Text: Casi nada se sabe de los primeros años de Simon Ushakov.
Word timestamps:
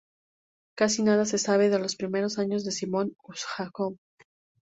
Casi 0.75 1.03
nada 1.03 1.25
se 1.25 1.37
sabe 1.37 1.69
de 1.69 1.77
los 1.77 1.95
primeros 1.95 2.39
años 2.39 2.63
de 2.65 2.71
Simon 2.71 3.13
Ushakov. 3.23 3.97